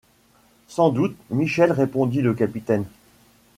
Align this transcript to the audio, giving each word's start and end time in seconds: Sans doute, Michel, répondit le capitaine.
Sans 0.67 0.89
doute, 0.89 1.15
Michel, 1.29 1.71
répondit 1.71 2.21
le 2.23 2.33
capitaine. 2.33 2.85